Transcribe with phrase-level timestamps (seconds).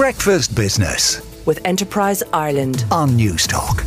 [0.00, 3.84] Breakfast Business with Enterprise Ireland on Newstalk.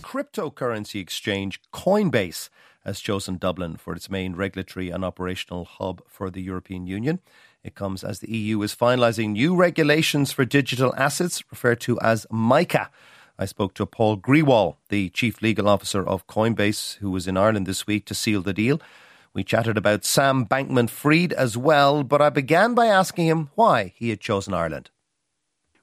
[0.00, 2.48] Cryptocurrency exchange Coinbase
[2.86, 7.20] has chosen Dublin for its main regulatory and operational hub for the European Union.
[7.62, 12.24] It comes as the EU is finalising new regulations for digital assets, referred to as
[12.32, 12.88] MiCA.
[13.38, 17.66] I spoke to Paul Grewal, the Chief Legal Officer of Coinbase, who was in Ireland
[17.66, 18.80] this week to seal the deal.
[19.34, 23.92] We chatted about Sam Bankman Fried as well, but I began by asking him why
[23.94, 24.88] he had chosen Ireland.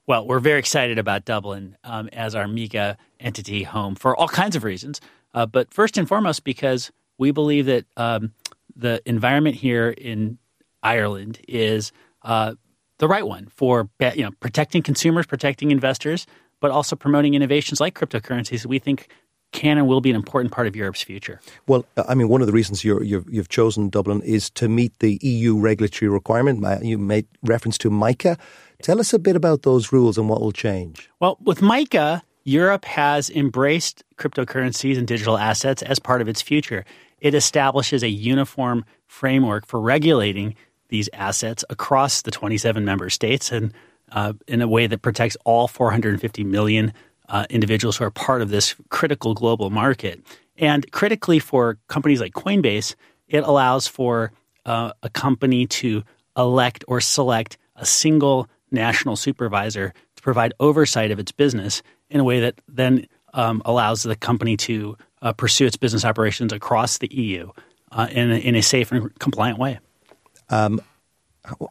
[0.09, 4.55] Well, we're very excited about Dublin um, as our MiCA entity home for all kinds
[4.55, 4.99] of reasons.
[5.35, 8.33] Uh, but first and foremost, because we believe that um,
[8.75, 10.39] the environment here in
[10.81, 11.91] Ireland is
[12.23, 12.55] uh,
[12.97, 16.25] the right one for you know protecting consumers, protecting investors,
[16.59, 18.65] but also promoting innovations like cryptocurrencies.
[18.65, 19.09] We think
[19.51, 21.39] can and will be an important part of Europe's future.
[21.67, 25.17] Well, I mean, one of the reasons you have chosen Dublin is to meet the
[25.21, 26.63] EU regulatory requirement.
[26.83, 28.37] You made reference to MiCA.
[28.81, 31.09] Tell us a bit about those rules and what will change.
[31.19, 36.85] Well, with MiCA, Europe has embraced cryptocurrencies and digital assets as part of its future.
[37.19, 40.55] It establishes a uniform framework for regulating
[40.87, 43.73] these assets across the 27 member states and
[44.11, 46.93] uh, in a way that protects all 450 million
[47.29, 50.21] uh, individuals who are part of this critical global market.
[50.57, 52.95] And critically for companies like Coinbase,
[53.27, 54.31] it allows for
[54.65, 56.03] uh, a company to
[56.35, 62.23] elect or select a single national supervisor to provide oversight of its business in a
[62.23, 67.13] way that then um, allows the company to uh, pursue its business operations across the
[67.13, 67.49] EU
[67.91, 69.79] uh, in, a, in a safe and compliant way.
[70.49, 70.81] Um,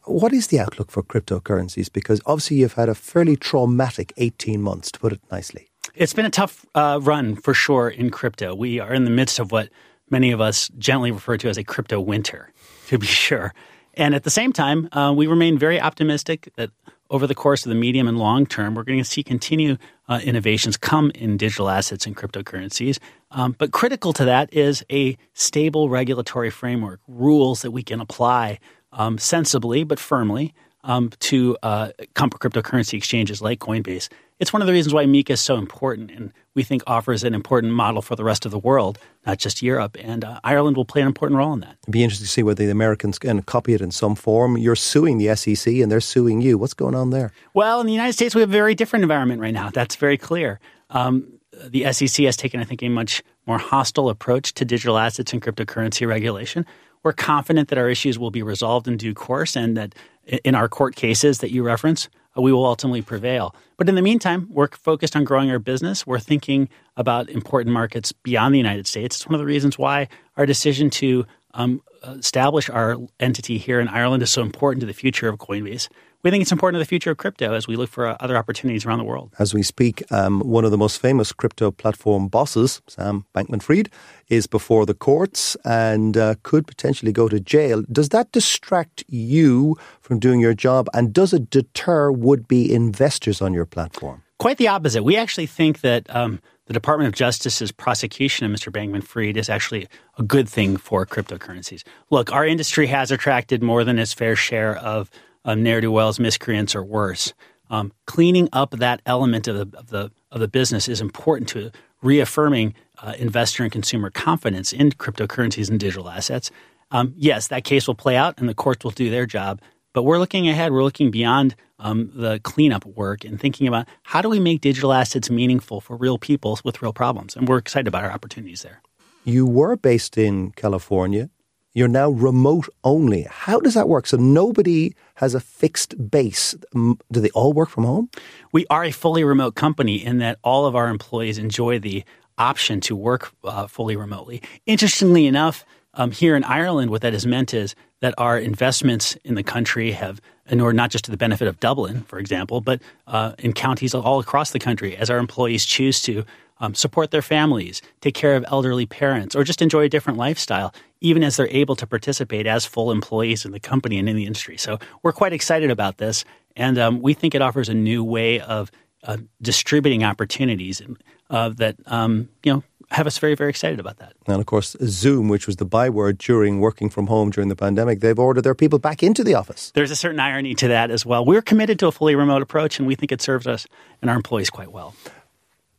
[0.05, 1.91] what is the outlook for cryptocurrencies?
[1.91, 5.69] Because obviously you've had a fairly traumatic 18 months, to put it nicely.
[5.95, 8.55] It's been a tough uh, run for sure in crypto.
[8.55, 9.69] We are in the midst of what
[10.09, 12.51] many of us gently refer to as a crypto winter,
[12.87, 13.53] to be sure.
[13.95, 16.71] And at the same time, uh, we remain very optimistic that
[17.09, 20.19] over the course of the medium and long term, we're going to see continued uh,
[20.23, 22.99] innovations come in digital assets and cryptocurrencies.
[23.31, 28.59] Um, but critical to that is a stable regulatory framework, rules that we can apply
[28.91, 34.09] um, sensibly but firmly um, to uh, cryptocurrency exchanges like Coinbase.
[34.39, 37.33] It's one of the reasons why MiCA is so important and we think offers an
[37.33, 39.97] important model for the rest of the world, not just Europe.
[39.99, 41.75] And uh, Ireland will play an important role in that.
[41.83, 44.57] It'd be interesting to see whether the Americans can copy it in some form.
[44.57, 46.57] You're suing the SEC and they're suing you.
[46.57, 47.33] What's going on there?
[47.53, 49.69] Well, in the United States, we have a very different environment right now.
[49.69, 50.61] That's very clear.
[50.89, 55.33] Um, the SEC has taken, I think, a much more hostile approach to digital assets
[55.33, 56.65] and cryptocurrency regulation.
[57.03, 59.95] We're confident that our issues will be resolved in due course and that
[60.43, 63.55] in our court cases that you reference, uh, we will ultimately prevail.
[63.77, 66.05] But in the meantime, we're focused on growing our business.
[66.05, 69.17] We're thinking about important markets beyond the United States.
[69.17, 73.87] It's one of the reasons why our decision to um, establish our entity here in
[73.87, 75.89] Ireland is so important to the future of Coinbase
[76.23, 78.35] we think it's important to the future of crypto as we look for uh, other
[78.35, 79.31] opportunities around the world.
[79.39, 83.89] As we speak, um, one of the most famous crypto platform bosses, Sam Bankman Fried,
[84.27, 87.83] is before the courts and uh, could potentially go to jail.
[87.89, 93.41] Does that distract you from doing your job and does it deter would be investors
[93.41, 94.21] on your platform?
[94.39, 95.03] Quite the opposite.
[95.03, 96.13] We actually think that.
[96.13, 98.71] Um, the Department of Justice's prosecution of Mr.
[98.71, 99.87] Bankman Fried is actually
[100.19, 101.81] a good thing for cryptocurrencies.
[102.11, 105.09] Look, our industry has attracted more than its fair share of
[105.45, 107.33] uh, ne'er do wells, miscreants, or worse.
[107.71, 111.71] Um, cleaning up that element of the, of the of the business is important to
[112.03, 116.51] reaffirming uh, investor and consumer confidence in cryptocurrencies and digital assets.
[116.91, 119.59] Um, yes, that case will play out, and the courts will do their job.
[119.93, 120.71] But we're looking ahead.
[120.71, 124.93] We're looking beyond um, the cleanup work and thinking about how do we make digital
[124.93, 127.35] assets meaningful for real people with real problems.
[127.35, 128.81] And we're excited about our opportunities there.
[129.23, 131.29] You were based in California.
[131.73, 133.27] You're now remote only.
[133.29, 134.07] How does that work?
[134.07, 136.55] So nobody has a fixed base.
[136.73, 138.09] Do they all work from home?
[138.51, 142.03] We are a fully remote company in that all of our employees enjoy the
[142.37, 144.41] option to work uh, fully remotely.
[144.65, 145.63] Interestingly enough,
[145.99, 149.91] um, here in Ireland, what that has meant is that our investments in the country
[149.91, 153.93] have inured not just to the benefit of Dublin, for example, but uh, in counties
[153.93, 156.23] all across the country as our employees choose to
[156.61, 160.73] um, support their families, take care of elderly parents, or just enjoy a different lifestyle,
[161.01, 164.25] even as they're able to participate as full employees in the company and in the
[164.25, 164.57] industry.
[164.57, 166.23] So we're quite excited about this,
[166.55, 168.71] and um, we think it offers a new way of
[169.03, 170.81] uh, distributing opportunities
[171.29, 174.13] uh, that um, you know have us very, very excited about that.
[174.25, 177.99] And of course, Zoom, which was the byword during working from home during the pandemic,
[177.99, 179.71] they've ordered their people back into the office.
[179.75, 181.23] There's a certain irony to that as well.
[181.23, 183.67] We're committed to a fully remote approach, and we think it serves us
[184.01, 184.95] and our employees quite well.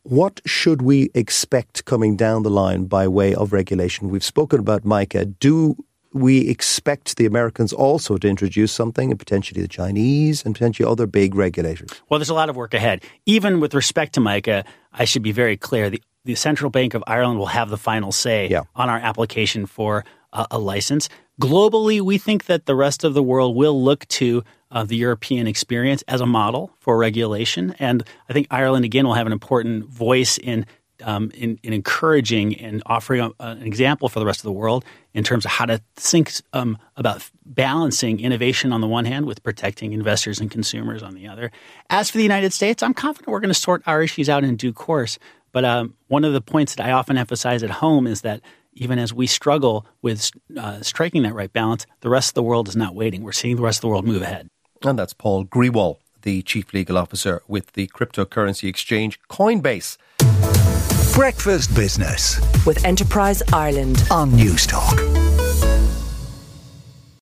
[0.03, 4.09] What should we expect coming down the line by way of regulation?
[4.09, 5.37] We've spoken about MiCA.
[5.39, 5.75] Do
[6.13, 11.07] we expect the Americans also to introduce something, and potentially the Chinese and potentially other
[11.07, 11.89] big regulators?
[12.09, 13.03] Well, there's a lot of work ahead.
[13.25, 15.89] Even with respect to MICA, I should be very clear.
[15.89, 18.63] The, the Central Bank of Ireland will have the final say yeah.
[18.75, 21.09] on our application for a, a, license.
[21.41, 25.47] Globally, we think that the rest of the world will look to uh, the European
[25.47, 27.75] experience as a model for regulation.
[27.79, 30.65] And I think Ireland, again, will have an important voice in
[31.03, 34.85] um, in, in, encouraging and offering a, an example for the rest of the world
[35.15, 39.41] in terms of how to think um, about balancing innovation on the one hand with
[39.43, 41.51] protecting investors and consumers on the other.
[41.89, 44.55] As for the United States, I'm confident we're going to sort our issues out in
[44.55, 45.17] due course.
[45.51, 48.41] But um, one of the points that I often emphasize at home is that
[48.73, 52.67] even as we struggle with uh, striking that right balance, the rest of the world
[52.67, 53.23] is not waiting.
[53.23, 54.49] We're seeing the rest of the world move ahead.
[54.83, 59.97] And that's Paul Grewal, the Chief Legal Officer with the cryptocurrency exchange Coinbase.
[61.13, 65.30] Breakfast Business with Enterprise Ireland on Newstalk.